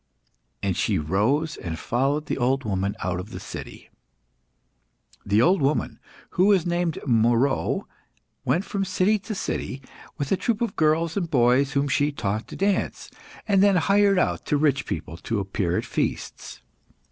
And 0.63 0.75
she 0.75 0.97
rose 0.97 1.57
and 1.57 1.77
followed 1.77 2.25
the 2.25 2.39
old 2.39 2.63
woman 2.63 2.95
out 3.03 3.19
of 3.19 3.29
the 3.29 3.39
city. 3.39 3.91
The 5.23 5.43
old 5.43 5.61
woman, 5.61 5.99
who 6.31 6.47
was 6.47 6.65
named 6.65 6.97
Moeroe, 7.05 7.85
went 8.43 8.65
from 8.65 8.83
city 8.83 9.19
to 9.19 9.35
city 9.35 9.79
with 10.17 10.31
a 10.31 10.37
troupe 10.37 10.61
of 10.61 10.75
girls 10.75 11.15
and 11.15 11.29
boys, 11.29 11.73
whom 11.73 11.87
she 11.87 12.11
taught 12.11 12.47
to 12.47 12.55
dance, 12.55 13.11
and 13.47 13.61
then 13.61 13.75
hired 13.75 14.17
out 14.17 14.43
to 14.47 14.57
rich 14.57 14.87
people 14.87 15.17
to 15.17 15.39
appear 15.39 15.77
at 15.77 15.85
feasts. 15.85 16.63